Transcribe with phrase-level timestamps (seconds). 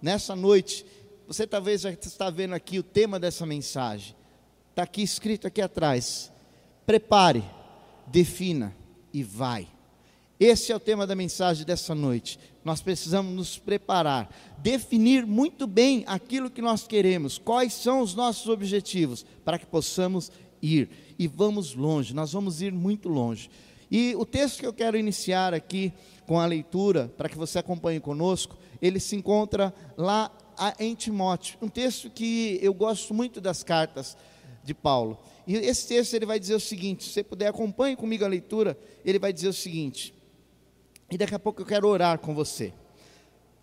[0.00, 0.84] nessa noite,
[1.26, 4.14] você talvez já está vendo aqui o tema dessa mensagem.
[4.70, 6.32] Está aqui escrito aqui atrás.
[6.86, 7.44] Prepare,
[8.06, 8.74] defina
[9.12, 9.68] e vai.
[10.40, 12.38] Esse é o tema da mensagem dessa noite.
[12.64, 18.48] Nós precisamos nos preparar, definir muito bem aquilo que nós queremos, quais são os nossos
[18.48, 20.30] objetivos, para que possamos
[20.62, 20.88] ir.
[21.18, 23.50] E vamos longe, nós vamos ir muito longe.
[23.90, 25.92] E o texto que eu quero iniciar aqui
[26.26, 30.30] com a leitura, para que você acompanhe conosco, ele se encontra lá
[30.78, 31.58] em Timóteo.
[31.62, 34.16] Um texto que eu gosto muito das cartas
[34.64, 35.18] de Paulo.
[35.46, 38.78] E esse texto ele vai dizer o seguinte: se você puder acompanhe comigo a leitura,
[39.04, 40.14] ele vai dizer o seguinte:
[41.10, 42.72] e daqui a pouco eu quero orar com você.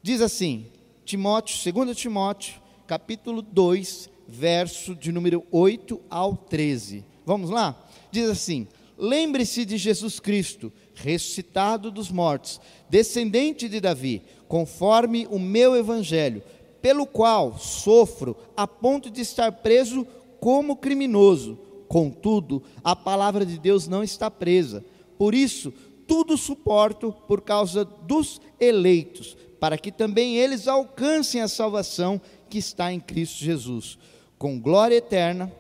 [0.02, 0.68] Diz assim,
[1.04, 7.06] Timóteo, 2 Timóteo, capítulo 2, verso de número 8 ao 13.
[7.26, 7.76] Vamos lá?
[8.12, 15.76] Diz assim: Lembre-se de Jesus Cristo, ressuscitado dos mortos, descendente de Davi, conforme o meu
[15.76, 16.42] evangelho,
[16.82, 20.08] pelo qual sofro a ponto de estar preso
[20.40, 21.58] como criminoso.
[21.88, 24.84] Contudo, a palavra de Deus não está presa.
[25.18, 25.74] Por isso,
[26.08, 32.94] tudo suporto por causa dos eleitos, para que também eles alcancem a salvação que está
[32.94, 33.98] em Cristo Jesus,
[34.38, 35.52] com glória eterna.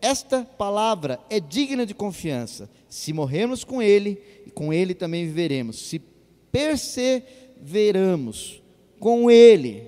[0.00, 2.70] Esta palavra é digna de confiança.
[2.88, 4.22] Se morrermos com Ele,
[4.54, 5.88] com Ele também viveremos.
[5.88, 6.00] Se
[6.52, 8.62] perseveramos
[9.00, 9.82] com Ele,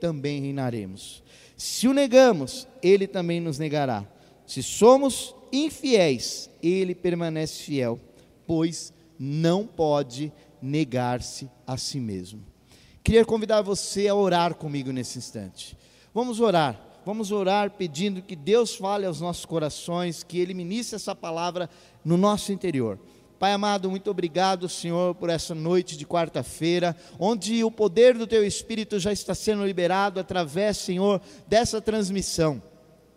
[0.00, 1.22] também reinaremos.
[1.56, 4.06] Se o negamos, Ele também nos negará.
[4.46, 8.00] Se somos infiéis, Ele permanece fiel,
[8.46, 12.42] pois não pode negar-se a si mesmo.
[13.04, 15.76] Queria convidar você a orar comigo nesse instante.
[16.14, 16.89] Vamos orar.
[17.04, 21.68] Vamos orar pedindo que Deus fale aos nossos corações, que Ele ministre essa palavra
[22.04, 22.98] no nosso interior.
[23.38, 28.46] Pai amado, muito obrigado, Senhor, por essa noite de quarta-feira, onde o poder do Teu
[28.46, 32.62] Espírito já está sendo liberado através, Senhor, dessa transmissão.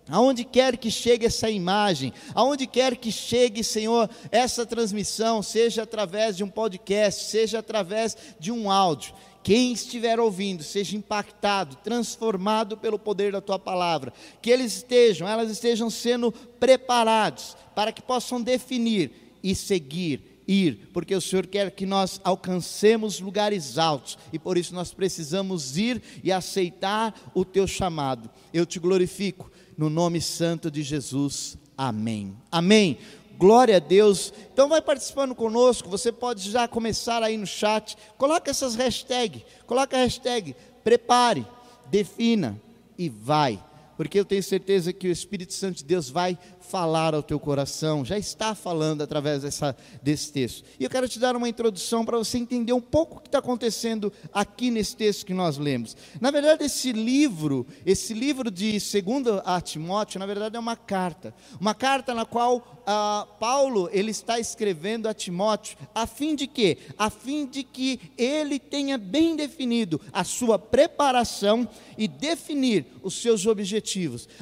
[0.09, 6.37] Aonde quer que chegue essa imagem, aonde quer que chegue, Senhor, essa transmissão, seja através
[6.37, 12.97] de um podcast, seja através de um áudio, quem estiver ouvindo seja impactado, transformado pelo
[12.97, 19.11] poder da tua palavra, que eles estejam, elas estejam sendo preparados para que possam definir
[19.43, 24.73] e seguir ir, porque o Senhor quer que nós alcancemos lugares altos e por isso
[24.73, 28.29] nós precisamos ir e aceitar o teu chamado.
[28.53, 31.57] Eu te glorifico no nome santo de Jesus.
[31.77, 32.35] Amém.
[32.51, 32.97] Amém.
[33.43, 34.31] Glória a Deus.
[34.53, 37.97] Então vai participando conosco, você pode já começar aí no chat.
[38.17, 41.45] Coloca essas hashtags, coloca a hashtag prepare,
[41.87, 42.57] defina
[42.97, 43.61] e vai.
[44.03, 48.03] Porque eu tenho certeza que o Espírito Santo de Deus vai falar ao teu coração,
[48.03, 50.65] já está falando através dessa, desse texto.
[50.77, 53.39] E eu quero te dar uma introdução para você entender um pouco o que está
[53.39, 55.95] acontecendo aqui nesse texto que nós lemos.
[56.19, 61.33] Na verdade, esse livro, esse livro de 2 a Timóteo, na verdade é uma carta.
[61.61, 66.77] Uma carta na qual ah, Paulo ele está escrevendo a Timóteo, a fim de quê?
[66.97, 73.45] A fim de que ele tenha bem definido a sua preparação e definir os seus
[73.45, 73.92] objetivos.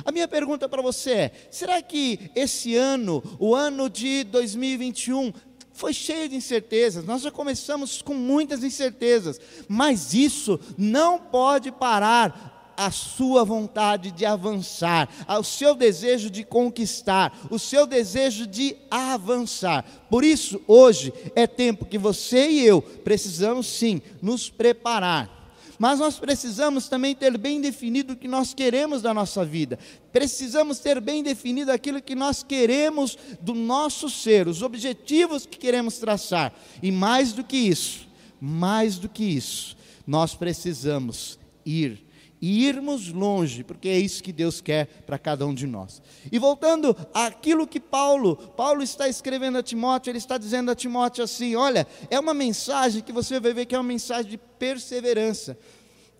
[0.06, 5.34] A minha pergunta para você é: será que esse ano, o ano de 2021,
[5.73, 12.73] foi cheio de incertezas, nós já começamos com muitas incertezas, mas isso não pode parar
[12.78, 19.85] a sua vontade de avançar, o seu desejo de conquistar, o seu desejo de avançar.
[20.09, 25.41] Por isso, hoje é tempo que você e eu precisamos sim nos preparar
[25.81, 29.80] mas nós precisamos também ter bem definido o que nós queremos da nossa vida.
[30.14, 35.97] Precisamos ter bem definido aquilo que nós queremos do nosso ser, os objetivos que queremos
[35.97, 36.53] traçar.
[36.84, 38.08] E mais do que isso,
[38.40, 39.75] mais do que isso,
[40.06, 42.10] nós precisamos ir
[42.41, 46.02] e irmos longe, porque é isso que Deus quer para cada um de nós.
[46.31, 51.24] E voltando àquilo que Paulo, Paulo está escrevendo a Timóteo, ele está dizendo a Timóteo
[51.24, 55.56] assim: olha, é uma mensagem que você vai ver que é uma mensagem de perseverança,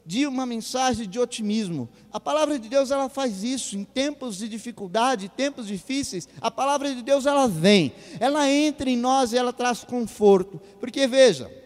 [0.06, 1.90] de uma mensagem de otimismo.
[2.14, 6.30] A palavra de Deus ela faz isso em tempos de dificuldade, tempos difíceis.
[6.40, 10.62] A palavra de Deus ela vem, ela entra em nós e ela traz conforto.
[10.80, 11.61] Porque veja,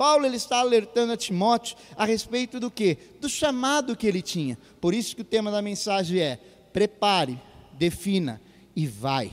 [0.00, 2.96] Paulo ele está alertando a Timóteo a respeito do que?
[3.20, 4.56] Do chamado que ele tinha.
[4.80, 6.40] Por isso que o tema da mensagem é:
[6.72, 7.38] prepare,
[7.74, 8.40] defina
[8.74, 9.30] e vai.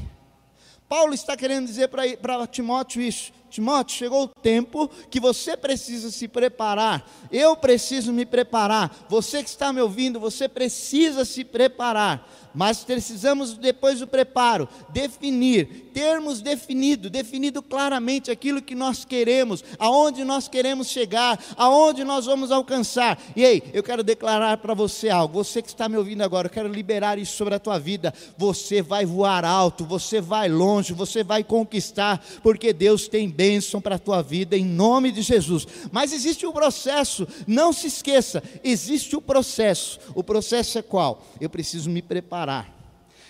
[0.90, 6.28] Paulo está querendo dizer para Timóteo isso: Timóteo, chegou o tempo que você precisa se
[6.28, 7.10] preparar.
[7.32, 8.96] Eu preciso me preparar.
[9.10, 12.24] Você que está me ouvindo, você precisa se preparar
[12.58, 20.24] mas precisamos, depois do preparo, definir, termos definido, definido claramente aquilo que nós queremos, aonde
[20.24, 23.22] nós queremos chegar, aonde nós vamos alcançar.
[23.36, 26.52] E aí, eu quero declarar para você algo, você que está me ouvindo agora, eu
[26.52, 28.12] quero liberar isso sobre a tua vida.
[28.36, 33.96] Você vai voar alto, você vai longe, você vai conquistar, porque Deus tem bênção para
[33.96, 35.68] a tua vida, em nome de Jesus.
[35.92, 40.00] Mas existe um processo, não se esqueça, existe o um processo.
[40.16, 41.26] O processo é qual?
[41.40, 42.78] Eu preciso me preparar parar.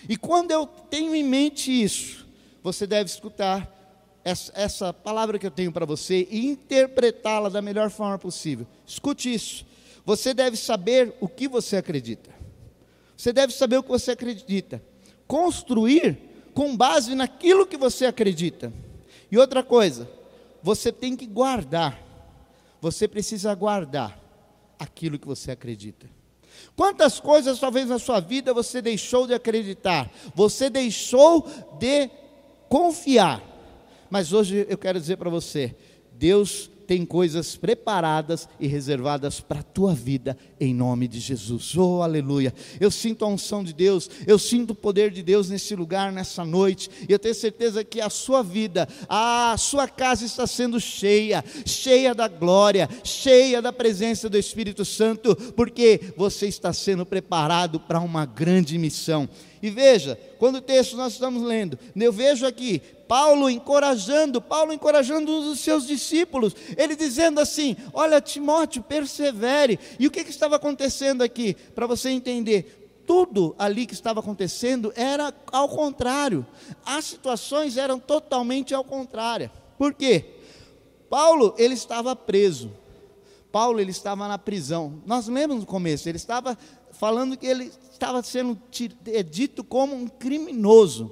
[0.08, 2.26] E quando eu tenho em mente isso,
[2.62, 3.74] você deve escutar
[4.22, 8.66] essa, essa palavra que eu tenho para você e interpretá-la da melhor forma possível.
[8.86, 9.66] Escute isso.
[10.04, 12.30] Você deve saber o que você acredita.
[13.16, 14.82] Você deve saber o que você acredita.
[15.26, 16.18] Construir
[16.54, 18.72] com base naquilo que você acredita.
[19.30, 20.08] E outra coisa,
[20.62, 22.02] você tem que guardar.
[22.80, 24.18] Você precisa guardar
[24.78, 26.08] aquilo que você acredita.
[26.74, 31.46] Quantas coisas talvez na sua vida você deixou de acreditar, você deixou
[31.78, 32.10] de
[32.68, 33.42] confiar.
[34.10, 35.76] Mas hoje eu quero dizer para você:
[36.12, 41.76] Deus tem coisas preparadas e reservadas para a tua vida, em nome de Jesus.
[41.76, 42.52] Oh, aleluia.
[42.80, 46.46] Eu sinto a unção de Deus, eu sinto o poder de Deus nesse lugar, nessa
[46.46, 51.44] noite, e eu tenho certeza que a sua vida, a sua casa está sendo cheia,
[51.66, 58.00] cheia da glória, cheia da presença do Espírito Santo, porque você está sendo preparado para
[58.00, 59.28] uma grande missão.
[59.62, 65.40] E veja, quando o texto nós estamos lendo, eu vejo aqui Paulo encorajando, Paulo encorajando
[65.40, 69.80] dos seus discípulos, ele dizendo assim: Olha, Timóteo, persevere.
[69.98, 71.54] E o que, que estava acontecendo aqui?
[71.74, 76.46] Para você entender, tudo ali que estava acontecendo era ao contrário,
[76.84, 79.50] as situações eram totalmente ao contrário.
[79.78, 80.34] Por quê?
[81.08, 82.70] Paulo, ele estava preso.
[83.50, 85.02] Paulo, ele estava na prisão.
[85.06, 86.58] Nós lemos no começo, ele estava
[86.92, 88.60] falando que ele estava sendo
[89.06, 91.10] é dito como um criminoso.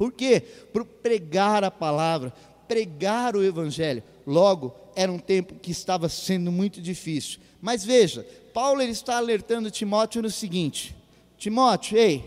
[0.00, 0.40] Por quê?
[0.72, 2.32] Por pregar a palavra,
[2.66, 4.02] pregar o evangelho.
[4.26, 7.38] Logo, era um tempo que estava sendo muito difícil.
[7.60, 10.96] Mas veja, Paulo ele está alertando Timóteo no seguinte:
[11.36, 12.24] Timóteo, ei,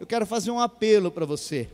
[0.00, 1.68] eu quero fazer um apelo para você.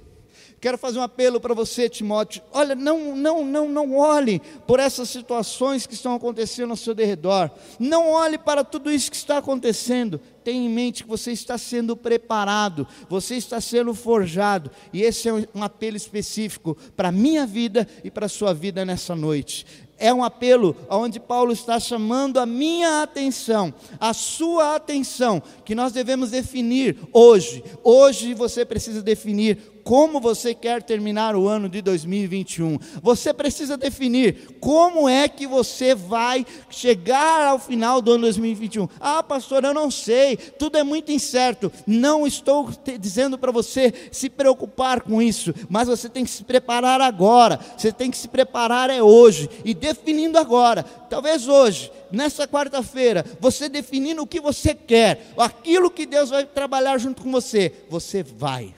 [0.61, 2.43] Quero fazer um apelo para você, Timóteo.
[2.53, 7.49] Olha, não, não, não, não olhe por essas situações que estão acontecendo ao seu derredor.
[7.79, 10.21] Não olhe para tudo isso que está acontecendo.
[10.49, 14.71] Tenha em mente que você está sendo preparado, você está sendo forjado.
[14.95, 18.83] E esse é um apelo específico para a minha vida e para a sua vida
[18.83, 19.67] nessa noite
[19.99, 25.93] é um apelo onde Paulo está chamando a minha atenção, a sua atenção, que nós
[25.93, 27.65] devemos definir hoje.
[27.83, 32.79] Hoje você precisa definir como você quer terminar o ano de 2021.
[33.03, 38.87] Você precisa definir como é que você vai chegar ao final do ano 2021.
[39.01, 41.73] Ah, pastor, eu não sei, tudo é muito incerto.
[41.87, 42.69] Não estou
[43.01, 47.59] dizendo para você se preocupar com isso, mas você tem que se preparar agora.
[47.75, 50.83] Você tem que se preparar é hoje e definindo agora.
[50.83, 56.99] Talvez hoje, nessa quarta-feira, você definindo o que você quer, aquilo que Deus vai trabalhar
[56.99, 58.75] junto com você, você vai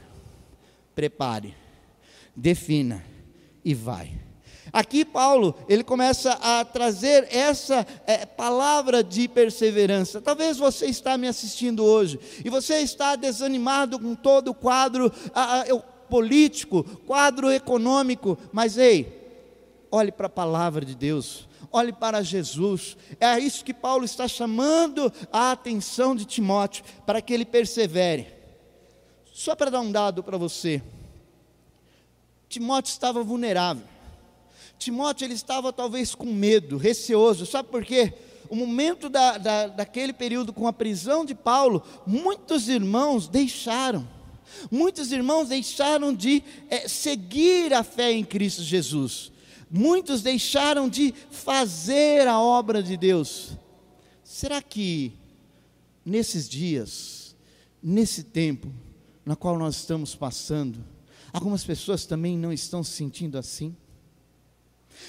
[0.95, 1.55] prepare,
[2.35, 3.05] defina
[3.65, 4.21] e vai.
[4.73, 10.21] Aqui Paulo, ele começa a trazer essa é, palavra de perseverança.
[10.21, 15.63] Talvez você está me assistindo hoje e você está desanimado com todo o quadro a,
[15.63, 15.79] a,
[16.09, 19.21] político, quadro econômico, mas ei,
[19.91, 22.97] olhe para a palavra de Deus, olhe para Jesus.
[23.19, 28.40] É isso que Paulo está chamando a atenção de Timóteo, para que ele persevere.
[29.41, 30.83] Só para dar um dado para você.
[32.47, 33.85] Timóteo estava vulnerável.
[34.79, 37.47] Timóteo ele estava talvez com medo, receoso.
[37.47, 38.13] Sabe por quê?
[38.51, 44.07] O momento da, da, daquele período com a prisão de Paulo, muitos irmãos deixaram.
[44.71, 49.33] Muitos irmãos deixaram de é, seguir a fé em Cristo Jesus.
[49.71, 53.53] Muitos deixaram de fazer a obra de Deus.
[54.23, 55.15] Será que
[56.05, 57.35] nesses dias,
[57.83, 58.71] nesse tempo,
[59.25, 60.85] na qual nós estamos passando,
[61.33, 63.77] algumas pessoas também não estão se sentindo assim?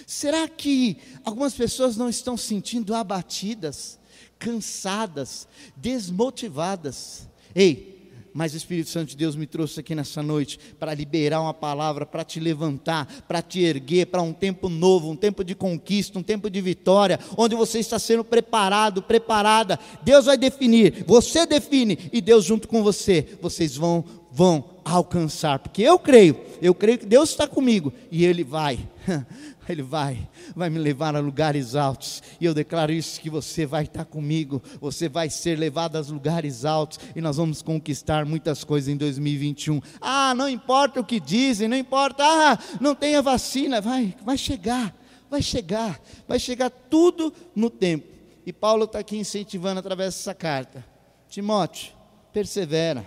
[0.07, 3.99] Será que algumas pessoas não estão se sentindo abatidas,
[4.39, 7.27] cansadas, desmotivadas?
[7.53, 8.00] Ei,
[8.33, 12.05] mas o Espírito Santo de Deus me trouxe aqui nessa noite para liberar uma palavra,
[12.05, 16.23] para te levantar, para te erguer para um tempo novo, um tempo de conquista, um
[16.23, 19.79] tempo de vitória, onde você está sendo preparado, preparada.
[20.03, 25.81] Deus vai definir, você define e Deus junto com você, vocês vão vão alcançar, porque
[25.81, 28.79] eu creio, eu creio que Deus está comigo e Ele vai,
[29.71, 33.83] Ele vai, vai me levar a lugares altos, e eu declaro isso: que você vai
[33.83, 38.89] estar comigo, você vai ser levado aos lugares altos, e nós vamos conquistar muitas coisas
[38.89, 39.81] em 2021.
[39.99, 44.37] Ah, não importa o que dizem, não importa, ah, não tem a vacina, vai, vai
[44.37, 44.95] chegar,
[45.29, 48.07] vai chegar, vai chegar tudo no tempo.
[48.45, 50.85] E Paulo está aqui incentivando através dessa carta:
[51.29, 51.93] Timóteo,
[52.33, 53.05] persevera.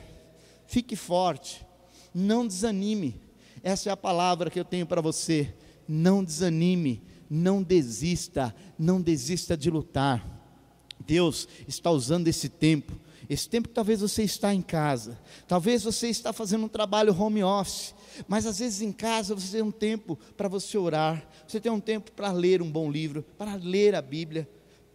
[0.67, 1.65] Fique forte,
[2.15, 3.21] não desanime.
[3.63, 5.55] Essa é a palavra que eu tenho para você.
[5.87, 10.31] Não desanime, não desista, não desista de lutar.
[11.07, 12.99] Deus está usando esse tempo
[13.29, 17.43] esse tempo que talvez você está em casa, talvez você está fazendo um trabalho home
[17.43, 17.95] office,
[18.29, 21.81] mas às vezes em casa você tem um tempo para você orar, você tem um
[21.81, 24.49] tempo para ler um bom livro, para ler a Bíblia,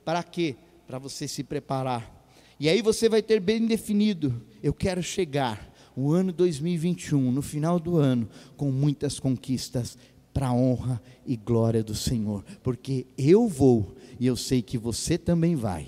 [0.06, 0.56] para quê?
[0.86, 2.18] Para você se preparar.
[2.60, 7.80] E aí você vai ter bem definido, eu quero chegar o ano 2021, no final
[7.80, 9.98] do ano, com muitas conquistas
[10.34, 15.18] para a honra e glória do Senhor, porque eu vou e eu sei que você
[15.18, 15.88] também vai.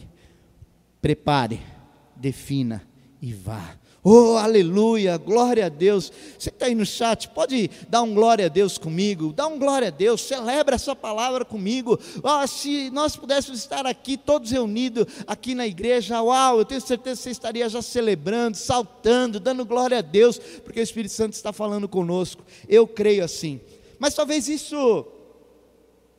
[1.01, 1.60] Prepare,
[2.15, 2.81] defina
[3.21, 3.77] e vá.
[4.03, 6.12] Oh, aleluia, glória a Deus.
[6.38, 9.60] Você que está aí no chat, pode dar um glória a Deus comigo, dá um
[9.60, 12.00] glória a Deus, celebra essa palavra comigo.
[12.24, 17.17] Oh, se nós pudéssemos estar aqui, todos reunidos, aqui na igreja, uau, eu tenho certeza
[17.17, 21.53] que você estaria já celebrando, saltando, dando glória a Deus, porque o Espírito Santo está
[21.53, 22.43] falando conosco.
[22.67, 23.62] Eu creio assim.
[24.01, 25.05] Mas talvez isso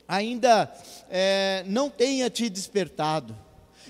[0.06, 0.72] ainda
[1.10, 3.36] é, não tenha te despertado.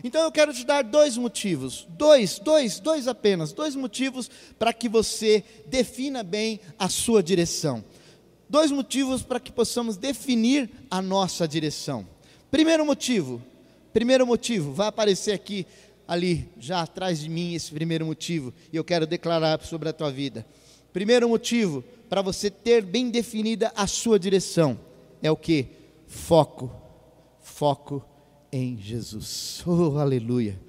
[0.03, 4.89] Então eu quero te dar dois motivos, dois, dois, dois apenas, dois motivos para que
[4.89, 7.85] você defina bem a sua direção.
[8.49, 12.09] Dois motivos para que possamos definir a nossa direção.
[12.51, 13.43] Primeiro motivo,
[13.93, 15.67] primeiro motivo, vai aparecer aqui,
[16.09, 20.11] ali, já atrás de mim, esse primeiro motivo, e eu quero declarar sobre a tua
[20.11, 20.47] vida.
[20.93, 24.79] Primeiro motivo para você ter bem definida a sua direção
[25.23, 25.69] é o que?
[26.07, 26.71] Foco,
[27.41, 28.05] foco
[28.51, 29.63] em Jesus.
[29.67, 30.61] Oh, aleluia.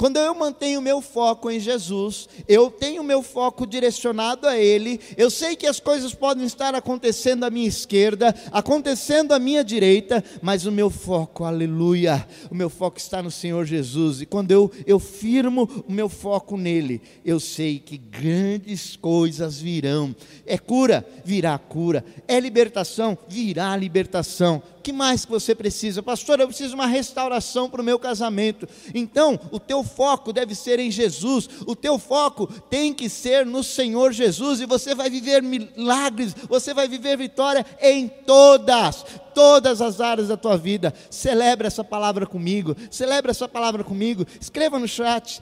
[0.00, 5.30] Quando eu mantenho meu foco em Jesus, eu tenho meu foco direcionado a Ele, eu
[5.30, 10.64] sei que as coisas podem estar acontecendo à minha esquerda, acontecendo à minha direita, mas
[10.64, 14.98] o meu foco, aleluia, o meu foco está no Senhor Jesus, e quando eu, eu
[14.98, 20.16] firmo o meu foco nele, eu sei que grandes coisas virão.
[20.46, 26.02] É cura, virá cura, é libertação, virá libertação que mais que você precisa?
[26.02, 28.68] Pastor, eu preciso de uma restauração para o meu casamento.
[28.94, 31.48] Então, o teu foco deve ser em Jesus.
[31.66, 36.74] O teu foco tem que ser no Senhor Jesus e você vai viver milagres, você
[36.74, 40.92] vai viver vitória em todas, todas as áreas da tua vida.
[41.10, 42.76] Celebre essa palavra comigo.
[42.90, 44.26] Celebre essa palavra comigo.
[44.40, 45.40] Escreva no chat: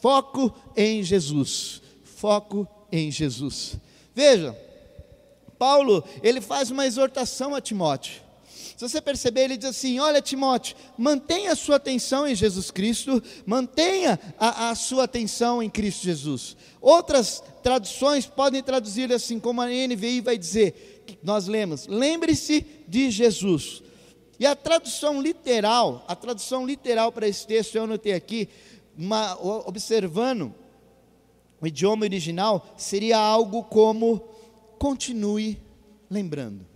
[0.00, 1.82] foco em Jesus.
[2.04, 3.76] Foco em Jesus.
[4.14, 4.56] Veja,
[5.58, 8.29] Paulo, ele faz uma exortação a Timóteo.
[8.80, 13.22] Se você perceber, ele diz assim: Olha, Timóteo, mantenha a sua atenção em Jesus Cristo,
[13.44, 16.56] mantenha a, a sua atenção em Cristo Jesus.
[16.80, 23.10] Outras traduções podem traduzir assim, como a NVI vai dizer, que nós lemos: Lembre-se de
[23.10, 23.82] Jesus.
[24.38, 28.48] E a tradução literal, a tradução literal para esse texto, eu anotei aqui,
[28.96, 29.36] uma,
[29.68, 30.54] observando
[31.60, 34.26] o idioma original, seria algo como:
[34.78, 35.60] continue
[36.08, 36.70] lembrando.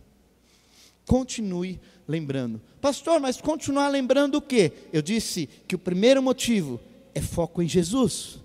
[1.06, 2.60] Continue lembrando.
[2.80, 4.72] Pastor, mas continuar lembrando o quê?
[4.92, 6.80] Eu disse que o primeiro motivo
[7.14, 8.38] é foco em Jesus.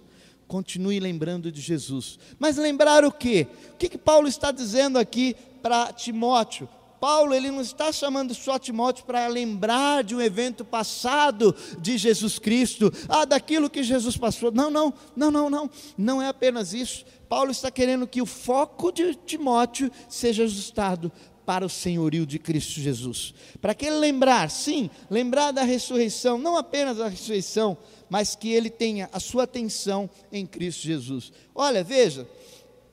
[0.47, 2.17] Continue lembrando de Jesus.
[2.39, 3.47] Mas lembrar o quê?
[3.73, 6.67] O que, que Paulo está dizendo aqui para Timóteo?
[6.99, 12.37] Paulo ele não está chamando só Timóteo para lembrar de um evento passado de Jesus
[12.37, 14.51] Cristo, ah, daquilo que Jesus passou.
[14.51, 15.69] Não, não, não, não, não.
[15.97, 17.05] Não é apenas isso.
[17.29, 21.11] Paulo está querendo que o foco de Timóteo seja ajustado
[21.50, 23.34] para o senhorio de Cristo Jesus.
[23.60, 27.75] Para que ele lembrar, sim, lembrar da ressurreição, não apenas da ressurreição,
[28.08, 31.34] mas que ele tenha a sua atenção em Cristo Jesus.
[31.56, 32.29] Olha, veja,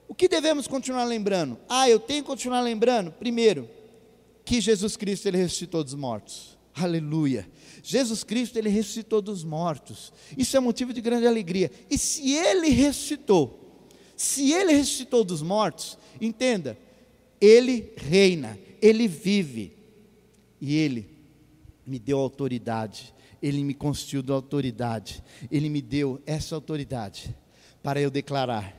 [0.09, 1.59] o que devemos continuar lembrando?
[1.69, 3.69] Ah, eu tenho que continuar lembrando, primeiro,
[4.43, 6.57] que Jesus Cristo ele ressuscitou dos mortos.
[6.75, 7.47] Aleluia.
[7.83, 10.15] Jesus Cristo ele ressuscitou dos mortos.
[10.35, 11.71] Isso é motivo de grande alegria.
[11.91, 13.85] E se ele ressuscitou,
[14.17, 16.79] se ele ressuscitou dos mortos, entenda,
[17.40, 19.73] ele reina, Ele vive.
[20.61, 21.09] E Ele
[21.87, 27.37] me deu autoridade, Ele me constituiu de autoridade, Ele me deu essa autoridade
[27.83, 28.75] para eu declarar: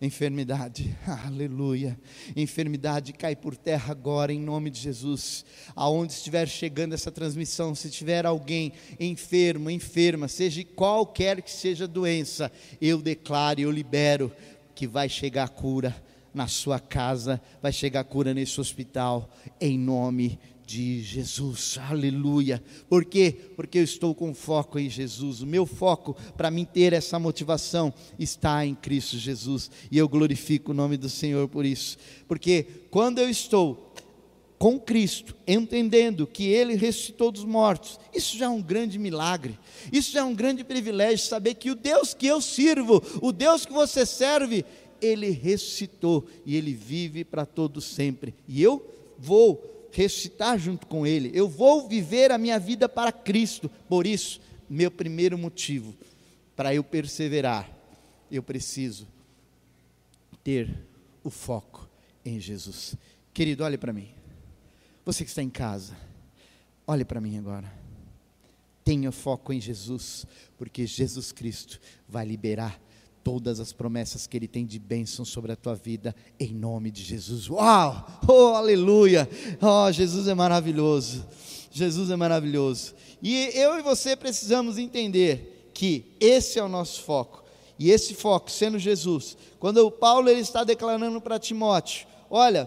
[0.00, 0.96] enfermidade,
[1.26, 2.00] aleluia,
[2.34, 5.44] enfermidade cai por terra agora em nome de Jesus.
[5.76, 11.88] Aonde estiver chegando essa transmissão, se tiver alguém enfermo, enferma, seja qualquer que seja a
[11.88, 14.32] doença, eu declaro, eu libero
[14.74, 19.30] que vai chegar a cura na sua casa, vai chegar cura nesse hospital,
[19.60, 22.62] em nome de Jesus, aleluia.
[22.90, 23.34] Por quê?
[23.56, 25.40] Porque eu estou com foco em Jesus.
[25.40, 30.72] O meu foco para mim ter essa motivação está em Cristo Jesus, e eu glorifico
[30.72, 33.94] o nome do Senhor por isso, porque quando eu estou
[34.58, 39.58] com Cristo, entendendo que Ele ressuscitou dos mortos, isso já é um grande milagre,
[39.90, 43.64] isso já é um grande privilégio, saber que o Deus que eu sirvo, o Deus
[43.64, 44.66] que você serve,
[45.00, 48.84] Ele ressuscitou e Ele vive para todo sempre, e eu
[49.18, 53.70] vou ressuscitar junto com Ele, eu vou viver a minha vida para Cristo.
[53.88, 55.94] Por isso, meu primeiro motivo
[56.58, 57.70] para eu perseverar,
[58.28, 59.06] eu preciso
[60.42, 60.76] ter
[61.22, 61.88] o foco
[62.24, 62.96] em Jesus.
[63.32, 64.08] Querido, olhe para mim.
[65.04, 65.96] Você que está em casa,
[66.84, 67.72] olhe para mim agora.
[68.84, 70.26] Tenha foco em Jesus,
[70.56, 72.80] porque Jesus Cristo vai liberar
[73.28, 77.02] todas as promessas que Ele tem de bênção sobre a tua vida, em nome de
[77.02, 77.46] Jesus.
[77.50, 78.06] Uau!
[78.26, 79.28] Oh, aleluia!
[79.60, 81.26] Oh, Jesus é maravilhoso.
[81.70, 82.94] Jesus é maravilhoso.
[83.22, 87.44] E eu e você precisamos entender que esse é o nosso foco.
[87.78, 92.66] E esse foco, sendo Jesus, quando o Paulo ele está declarando para Timóteo, olha,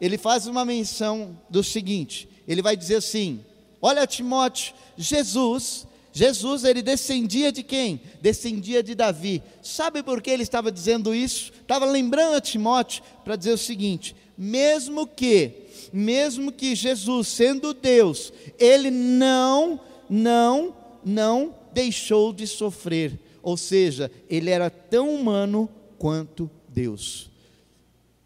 [0.00, 3.44] ele faz uma menção do seguinte: ele vai dizer assim:
[3.80, 8.00] Olha, Timóteo, Jesus Jesus, ele descendia de quem?
[8.20, 9.42] Descendia de Davi.
[9.62, 11.50] Sabe por que ele estava dizendo isso?
[11.62, 15.52] Estava lembrando a Timóteo para dizer o seguinte: mesmo que,
[15.90, 23.18] mesmo que Jesus, sendo Deus, ele não, não, não deixou de sofrer.
[23.42, 25.66] Ou seja, ele era tão humano
[25.98, 27.30] quanto Deus.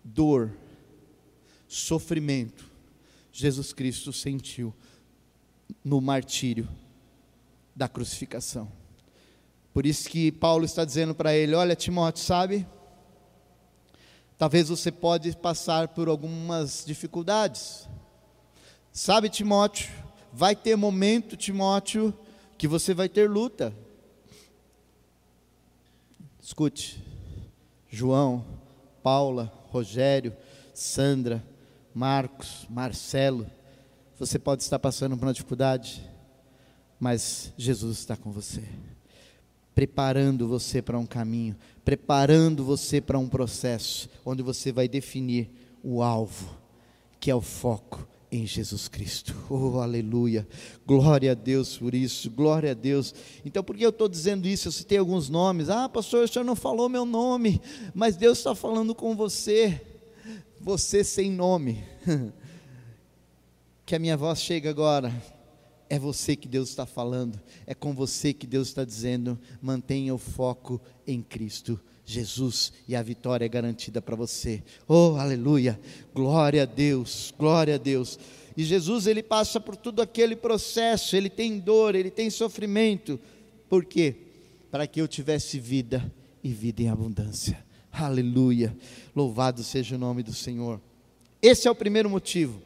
[0.03, 0.53] Dor,
[1.69, 2.69] sofrimento,
[3.33, 4.75] Jesus Cristo sentiu
[5.85, 6.69] no martírio
[7.77, 8.73] da crucificação.
[9.75, 12.67] Por isso que Paulo está dizendo para ele: Olha, Timóteo, sabe?
[14.39, 17.87] Talvez você pode passar por algumas dificuldades.
[18.91, 19.91] Sabe, Timóteo,
[20.33, 22.19] vai ter momento, Timóteo,
[22.57, 23.75] que você vai ter luta.
[26.43, 27.03] Escute,
[27.91, 28.45] João,
[29.03, 30.35] Paula, Rogério,
[30.73, 31.45] Sandra,
[31.95, 33.51] Marcos, Marcelo,
[34.19, 36.16] você pode estar passando por uma dificuldade
[36.99, 38.63] mas Jesus está com você,
[39.75, 45.51] preparando você para um caminho, preparando você para um processo, onde você vai definir
[45.83, 46.57] o alvo,
[47.21, 49.35] que é o foco em Jesus Cristo.
[49.49, 50.47] Oh, aleluia.
[50.85, 52.31] Glória a Deus por isso.
[52.31, 53.15] Glória a Deus.
[53.45, 54.69] Então, por que eu estou dizendo isso?
[54.69, 55.69] Eu citei alguns nomes.
[55.69, 57.61] Ah, pastor, o senhor não falou meu nome,
[57.95, 59.81] mas Deus está falando com você.
[60.61, 61.85] Você sem nome.
[63.85, 65.15] Que a minha voz chega agora
[65.89, 70.19] é você que Deus está falando, é com você que Deus está dizendo: mantenha o
[70.19, 74.63] foco em Cristo Jesus e a vitória é garantida para você.
[74.87, 75.79] Oh, aleluia!
[76.15, 78.17] Glória a Deus, glória a Deus.
[78.57, 83.19] E Jesus, ele passa por todo aquele processo, ele tem dor, ele tem sofrimento.
[83.69, 84.15] Por quê?
[84.71, 86.11] Para que eu tivesse vida
[86.43, 87.59] e vida em abundância.
[87.91, 88.75] Aleluia!
[89.15, 90.81] Louvado seja o nome do Senhor.
[91.43, 92.63] Esse é o primeiro motivo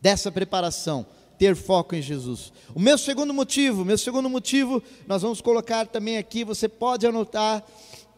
[0.00, 1.06] dessa preparação
[1.40, 2.52] ter foco em Jesus.
[2.74, 7.64] O meu segundo motivo, meu segundo motivo, nós vamos colocar também aqui, você pode anotar,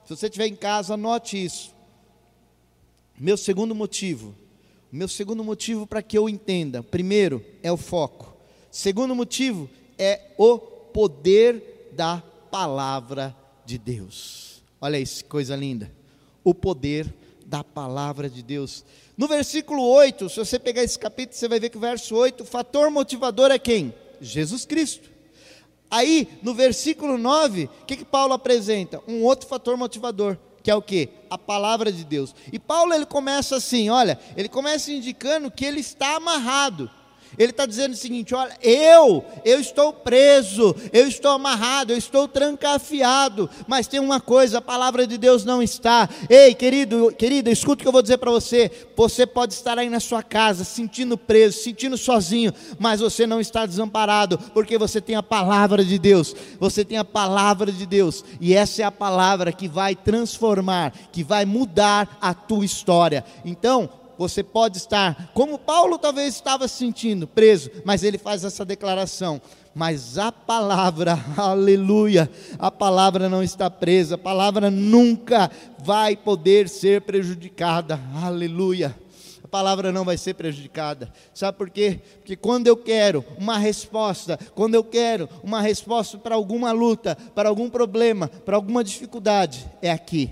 [0.04, 1.72] se você estiver em casa, anote isso.
[3.16, 4.34] Meu segundo motivo,
[4.90, 8.36] meu segundo motivo para que eu entenda, primeiro é o foco.
[8.72, 14.64] Segundo motivo é o poder da palavra de Deus.
[14.80, 15.92] Olha isso, coisa linda.
[16.42, 17.14] O poder
[17.52, 18.82] da palavra de Deus.
[19.14, 22.44] No versículo 8, se você pegar esse capítulo, você vai ver que o verso 8,
[22.44, 23.92] o fator motivador é quem?
[24.22, 25.10] Jesus Cristo.
[25.90, 29.02] Aí, no versículo 9, o que, que Paulo apresenta?
[29.06, 31.10] Um outro fator motivador, que é o que?
[31.28, 32.34] A palavra de Deus.
[32.50, 36.90] E Paulo ele começa assim, olha, ele começa indicando que ele está amarrado.
[37.38, 42.28] Ele está dizendo o seguinte: olha, eu, eu estou preso, eu estou amarrado, eu estou
[42.28, 46.08] trancafiado, mas tem uma coisa, a palavra de Deus não está.
[46.28, 48.70] Ei, querido, querida, escuta o que eu vou dizer para você.
[48.96, 53.66] Você pode estar aí na sua casa, sentindo preso, sentindo sozinho, mas você não está
[53.66, 56.34] desamparado, porque você tem a palavra de Deus.
[56.60, 61.24] Você tem a palavra de Deus, e essa é a palavra que vai transformar, que
[61.24, 63.24] vai mudar a tua história.
[63.44, 68.64] Então, você pode estar, como Paulo talvez estava se sentindo, preso, mas ele faz essa
[68.64, 69.42] declaração.
[69.74, 77.00] Mas a palavra, aleluia, a palavra não está presa, a palavra nunca vai poder ser
[77.00, 78.94] prejudicada, aleluia
[79.42, 81.12] A palavra não vai ser prejudicada.
[81.34, 82.00] Sabe por quê?
[82.18, 87.48] Porque quando eu quero uma resposta, quando eu quero uma resposta para alguma luta, para
[87.48, 90.30] algum problema, para alguma dificuldade, é aqui.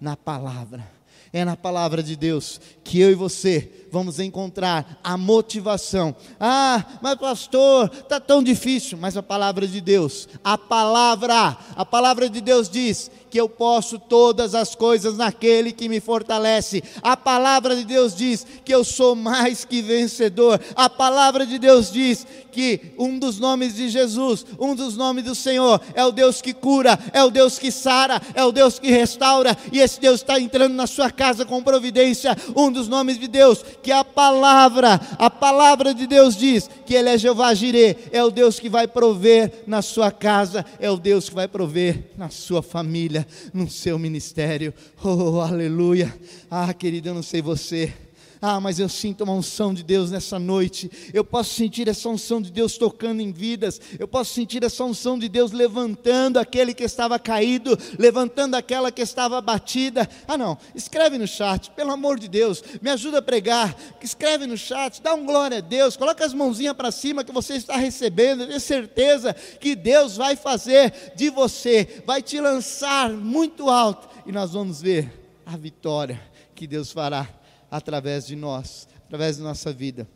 [0.00, 0.94] na palavra.
[1.32, 6.16] É na palavra de Deus que eu e você vamos encontrar a motivação.
[6.40, 8.98] Ah, mas pastor, está tão difícil.
[8.98, 13.98] Mas a palavra de Deus, a palavra, a palavra de Deus diz que eu posso
[13.98, 16.82] todas as coisas naquele que me fortalece.
[17.02, 20.60] A palavra de Deus diz que eu sou mais que vencedor.
[20.74, 25.34] A palavra de Deus diz que um dos nomes de Jesus, um dos nomes do
[25.34, 28.90] Senhor, é o Deus que cura, é o Deus que sara, é o Deus que
[28.92, 32.36] restaura, e esse Deus está entrando na sua casa com providência.
[32.56, 37.08] Um dos nomes de Deus, que a palavra, a palavra de Deus diz que Ele
[37.08, 41.28] é Jeová Jireh, é o Deus que vai prover na sua casa, é o Deus
[41.28, 44.72] que vai prover na sua família, no seu ministério.
[45.02, 46.14] Oh, aleluia.
[46.50, 47.92] Ah, querido, eu não sei você
[48.46, 50.90] ah, mas eu sinto uma unção de Deus nessa noite.
[51.14, 53.80] Eu posso sentir essa unção de Deus tocando em vidas.
[53.98, 59.00] Eu posso sentir essa unção de Deus levantando aquele que estava caído, levantando aquela que
[59.00, 60.06] estava abatida.
[60.28, 60.58] Ah, não.
[60.74, 62.62] Escreve no chat, pelo amor de Deus.
[62.82, 63.74] Me ajuda a pregar.
[64.02, 65.96] Escreve no chat, dá um glória a Deus.
[65.96, 68.46] Coloca as mãozinhas para cima que você está recebendo.
[68.46, 74.52] Tenha certeza que Deus vai fazer de você, vai te lançar muito alto e nós
[74.52, 75.10] vamos ver
[75.46, 76.20] a vitória
[76.54, 77.26] que Deus fará
[77.74, 80.08] através de nós, através da nossa vida.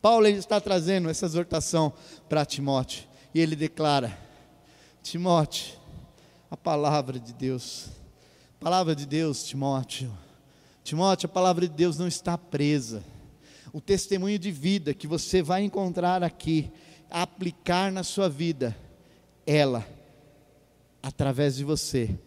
[0.00, 1.92] Paulo está trazendo essa exortação
[2.30, 3.04] para Timóteo
[3.34, 4.18] e ele declara:
[5.02, 5.78] Timóteo,
[6.50, 7.88] a palavra de Deus,
[8.58, 10.10] palavra de Deus, Timóteo,
[10.82, 13.04] Timóteo, a palavra de Deus não está presa.
[13.70, 16.72] O testemunho de vida que você vai encontrar aqui,
[17.10, 18.74] aplicar na sua vida,
[19.46, 19.86] ela,
[21.02, 22.18] através de você,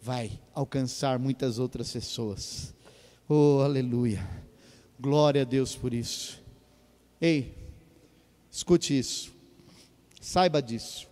[0.00, 2.74] vai alcançar muitas outras pessoas.
[3.34, 4.28] Oh, aleluia.
[5.00, 6.38] Glória a Deus por isso.
[7.18, 7.56] Ei,
[8.50, 9.32] escute isso.
[10.20, 11.08] Saiba disso.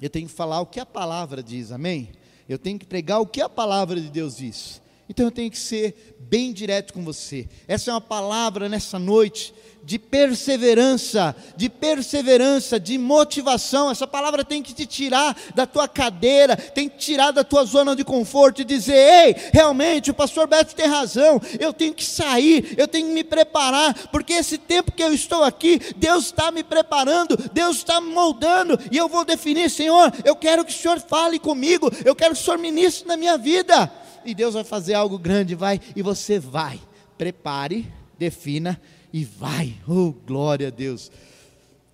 [0.00, 2.12] Eu tenho que falar o que a palavra diz, amém?
[2.48, 4.80] Eu tenho que pregar o que a palavra de Deus diz.
[5.08, 7.46] Então eu tenho que ser bem direto com você.
[7.68, 13.90] Essa é uma palavra nessa noite de perseverança, de perseverança, de motivação.
[13.90, 17.94] Essa palavra tem que te tirar da tua cadeira, tem que tirar da tua zona
[17.94, 22.74] de conforto e dizer: ei, realmente o pastor Beto tem razão, eu tenho que sair,
[22.78, 26.64] eu tenho que me preparar, porque esse tempo que eu estou aqui, Deus está me
[26.64, 30.98] preparando, Deus está me moldando, e eu vou definir, Senhor, eu quero que o Senhor
[30.98, 34.03] fale comigo, eu quero que o Senhor ministre na minha vida.
[34.24, 36.80] E Deus vai fazer algo grande, vai, e você vai.
[37.18, 37.86] Prepare,
[38.18, 38.80] defina
[39.12, 39.76] e vai.
[39.86, 41.10] Oh, glória a Deus.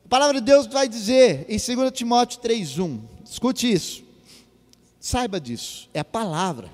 [0.04, 3.00] A palavra de Deus vai dizer em 2 Timóteo 3:1.
[3.24, 4.02] Escute isso.
[4.98, 5.88] Saiba disso.
[5.94, 6.70] É a palavra.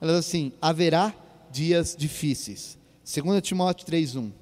[0.00, 1.14] Ela diz assim: haverá
[1.50, 2.78] dias difíceis.
[3.04, 4.32] 2 Timóteo 3:1.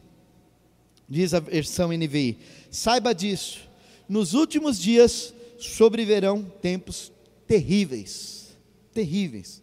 [1.09, 2.39] Diz a versão NVI:
[2.71, 3.61] Saiba disso.
[4.09, 7.13] Nos últimos dias sobreverão tempos
[7.47, 8.57] terríveis.
[8.93, 9.63] Terríveis.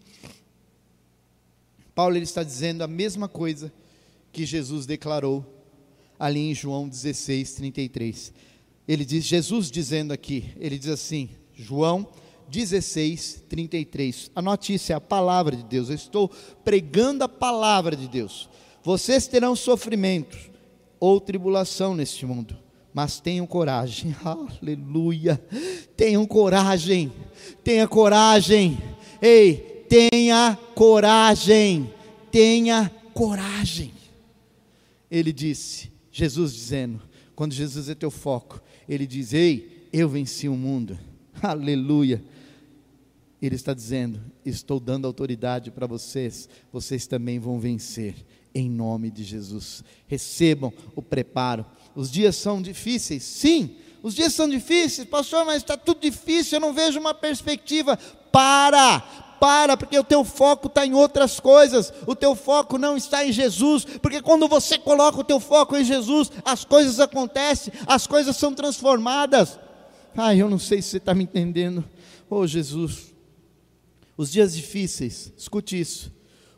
[1.96, 3.72] Paulo ele está dizendo a mesma coisa
[4.32, 5.46] que Jesus declarou
[6.20, 8.34] ali em João 16, 33.
[8.88, 12.08] Ele diz, Jesus dizendo aqui, ele diz assim, João
[12.50, 14.32] 16, 33.
[14.36, 15.90] Anote isso, é a palavra de Deus.
[15.90, 16.30] Eu estou
[16.64, 18.50] pregando a palavra de Deus.
[18.84, 20.52] Vocês terão sofrimentos
[21.00, 22.58] ou tribulação neste mundo,
[22.94, 24.16] mas tenham coragem.
[24.24, 25.42] Aleluia.
[25.96, 27.12] Tenham coragem.
[27.64, 28.78] Tenha coragem.
[29.22, 31.94] Ei, tenha coragem.
[32.32, 33.94] Tenha coragem.
[35.10, 37.02] Ele disse: Jesus dizendo,
[37.36, 40.98] quando Jesus é teu foco, ele diz: Ei, eu venci o mundo,
[41.42, 42.24] aleluia.
[43.42, 48.16] Ele está dizendo: Estou dando autoridade para vocês, vocês também vão vencer,
[48.54, 49.84] em nome de Jesus.
[50.08, 51.66] Recebam o preparo.
[51.96, 56.62] Os dias são difíceis, sim, os dias são difíceis, pastor, mas está tudo difícil, eu
[56.62, 57.98] não vejo uma perspectiva.
[58.32, 59.00] Para,
[59.44, 63.34] para, porque o teu foco está em outras coisas, o teu foco não está em
[63.34, 68.38] Jesus, porque quando você coloca o teu foco em Jesus, as coisas acontecem, as coisas
[68.38, 69.60] são transformadas.
[70.16, 71.84] Ai, eu não sei se você está me entendendo.
[72.30, 73.14] Oh Jesus,
[74.16, 76.10] os dias difíceis, escute isso,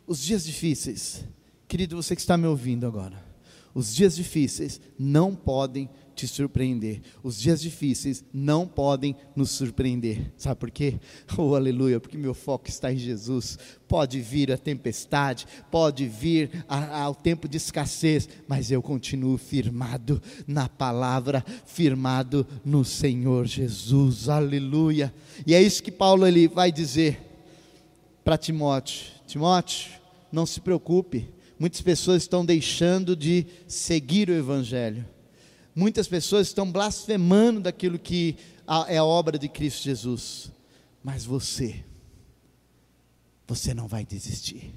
[0.05, 1.25] os dias difíceis,
[1.67, 3.19] querido você que está me ouvindo agora,
[3.73, 7.01] os dias difíceis não podem te surpreender.
[7.21, 10.31] Os dias difíceis não podem nos surpreender.
[10.37, 10.95] Sabe por quê?
[11.37, 13.59] Oh, aleluia, porque meu foco está em Jesus.
[13.87, 20.69] Pode vir a tempestade, pode vir ao tempo de escassez, mas eu continuo firmado na
[20.69, 24.29] palavra, firmado no Senhor Jesus.
[24.29, 25.13] Aleluia.
[25.45, 27.19] E é isso que Paulo ele vai dizer
[28.23, 29.07] para Timóteo.
[29.27, 29.91] Timóteo,
[30.31, 31.27] não se preocupe.
[31.59, 35.05] Muitas pessoas estão deixando de seguir o evangelho
[35.75, 38.37] Muitas pessoas estão blasfemando daquilo que
[38.87, 40.51] é a obra de Cristo Jesus.
[41.03, 41.83] Mas você,
[43.45, 44.73] você não vai desistir,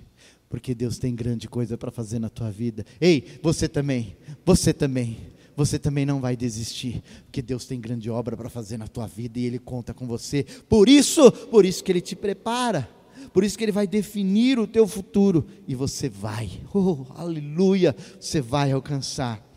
[0.50, 2.84] porque Deus tem grande coisa para fazer na tua vida.
[3.00, 5.16] Ei, você também, você também,
[5.56, 9.38] você também não vai desistir, porque Deus tem grande obra para fazer na tua vida
[9.38, 10.44] e Ele conta com você.
[10.68, 12.88] Por isso, por isso que Ele te prepara.
[13.32, 18.40] Por isso que Ele vai definir o teu futuro e você vai, oh, aleluia, você
[18.40, 19.47] vai alcançar.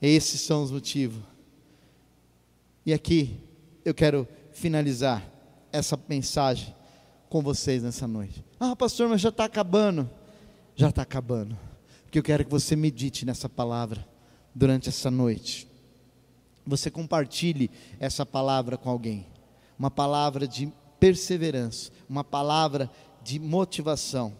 [0.00, 1.22] Esses são os motivos.
[2.86, 3.38] E aqui
[3.84, 5.24] eu quero finalizar
[5.72, 6.74] essa mensagem
[7.28, 8.44] com vocês nessa noite.
[8.58, 10.08] Ah, pastor, mas já está acabando.
[10.74, 11.58] Já está acabando.
[12.04, 14.06] Porque eu quero que você medite nessa palavra
[14.54, 15.68] durante essa noite.
[16.66, 19.26] Você compartilhe essa palavra com alguém.
[19.78, 22.90] Uma palavra de perseverança, uma palavra
[23.22, 24.34] de motivação.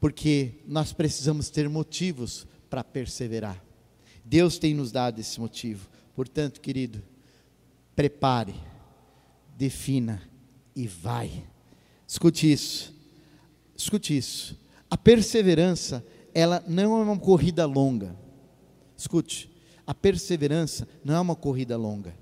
[0.00, 3.63] Porque nós precisamos ter motivos para perseverar.
[4.24, 5.88] Deus tem nos dado esse motivo.
[6.14, 7.02] Portanto, querido,
[7.94, 8.54] prepare,
[9.56, 10.22] defina
[10.74, 11.44] e vai.
[12.06, 12.94] Escute isso.
[13.76, 14.58] Escute isso.
[14.90, 18.16] A perseverança, ela não é uma corrida longa.
[18.96, 19.50] Escute,
[19.86, 22.16] a perseverança não é uma corrida longa.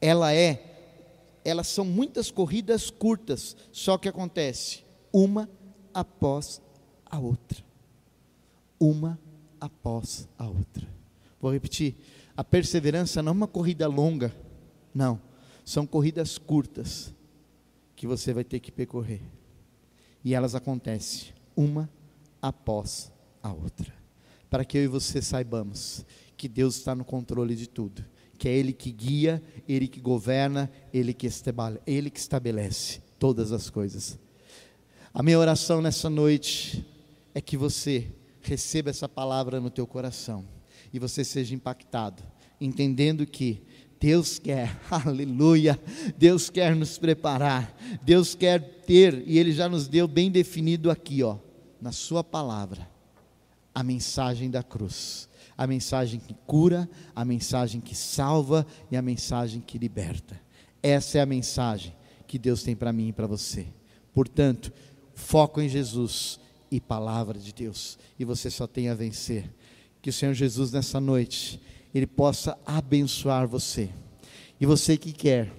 [0.00, 0.68] Ela é
[1.44, 5.48] elas são muitas corridas curtas, só que acontece uma
[5.94, 6.60] após
[7.06, 7.64] a outra.
[8.78, 9.18] Uma
[9.58, 10.97] após a outra.
[11.40, 11.96] Vou repetir,
[12.36, 14.34] a perseverança não é uma corrida longa,
[14.94, 15.20] não,
[15.64, 17.14] são corridas curtas
[17.94, 19.20] que você vai ter que percorrer.
[20.24, 21.88] E elas acontecem uma
[22.40, 23.92] após a outra.
[24.50, 26.04] Para que eu e você saibamos
[26.36, 28.04] que Deus está no controle de tudo,
[28.36, 33.52] que é Ele que guia, Ele que governa, Ele que estabelece, Ele que estabelece todas
[33.52, 34.18] as coisas.
[35.12, 36.84] A minha oração nessa noite
[37.34, 40.44] é que você receba essa palavra no teu coração
[40.92, 42.22] e você seja impactado,
[42.60, 43.62] entendendo que
[44.00, 45.78] Deus quer, aleluia,
[46.16, 51.22] Deus quer nos preparar, Deus quer ter, e Ele já nos deu bem definido aqui,
[51.22, 51.38] ó,
[51.80, 52.88] na Sua palavra,
[53.74, 59.60] a mensagem da cruz, a mensagem que cura, a mensagem que salva e a mensagem
[59.60, 60.40] que liberta.
[60.82, 61.94] Essa é a mensagem
[62.26, 63.66] que Deus tem para mim e para você.
[64.14, 64.72] Portanto,
[65.14, 66.38] foco em Jesus
[66.70, 69.50] e palavra de Deus, e você só tem a vencer.
[70.08, 71.60] Que o Senhor Jesus nessa noite
[71.94, 73.90] ele possa abençoar você.
[74.58, 75.52] E você que quer,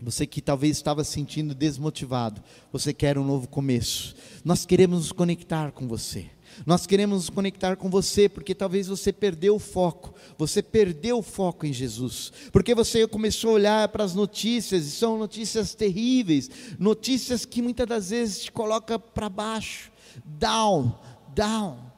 [0.00, 2.42] você que talvez estava se sentindo desmotivado,
[2.72, 4.16] você quer um novo começo.
[4.42, 6.30] Nós queremos nos conectar com você.
[6.64, 11.22] Nós queremos nos conectar com você porque talvez você perdeu o foco, você perdeu o
[11.22, 16.48] foco em Jesus, porque você começou a olhar para as notícias e são notícias terríveis,
[16.78, 19.92] notícias que muitas das vezes te coloca para baixo,
[20.24, 20.98] down,
[21.34, 21.90] down.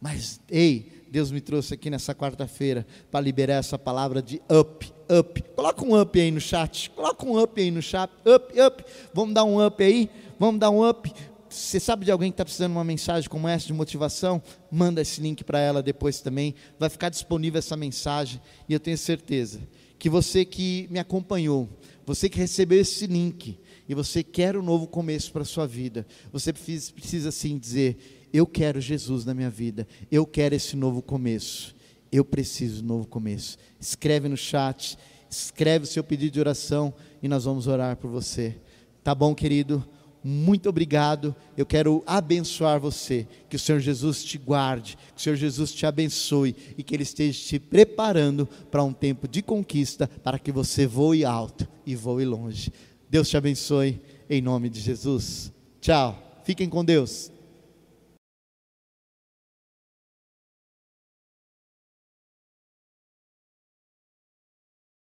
[0.00, 5.42] Mas ei, Deus me trouxe aqui nessa quarta-feira para liberar essa palavra de up, up.
[5.54, 6.90] Coloca um up aí no chat.
[6.90, 8.12] Coloca um up aí no chat.
[8.26, 8.84] Up, up.
[9.12, 10.10] Vamos dar um up aí?
[10.38, 11.12] Vamos dar um up.
[11.48, 14.42] Você sabe de alguém que está precisando de uma mensagem como essa de motivação?
[14.70, 16.54] Manda esse link para ela depois também.
[16.78, 18.40] Vai ficar disponível essa mensagem.
[18.68, 19.60] E eu tenho certeza
[19.98, 21.68] que você que me acompanhou,
[22.04, 26.06] você que recebeu esse link, e você quer um novo começo para a sua vida,
[26.30, 29.86] você precisa, precisa sim dizer: eu quero Jesus na minha vida.
[30.10, 31.74] Eu quero esse novo começo.
[32.10, 33.58] Eu preciso de um novo começo.
[33.78, 34.98] Escreve no chat,
[35.30, 38.56] escreve o seu pedido de oração e nós vamos orar por você.
[39.02, 39.86] Tá bom, querido?
[40.22, 41.34] Muito obrigado.
[41.56, 43.26] Eu quero abençoar você.
[43.48, 47.02] Que o Senhor Jesus te guarde, que o Senhor Jesus te abençoe e que Ele
[47.02, 52.24] esteja te preparando para um tempo de conquista, para que você voe alto e voe
[52.24, 52.72] longe.
[53.08, 55.52] Deus te abençoe, em nome de Jesus.
[55.80, 56.42] Tchau.
[56.44, 57.30] Fiquem com Deus.